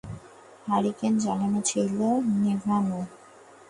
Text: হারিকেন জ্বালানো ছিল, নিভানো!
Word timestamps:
হারিকেন 0.65 1.13
জ্বালানো 1.23 1.59
ছিল, 1.61 1.97
নিভানো! 2.35 2.99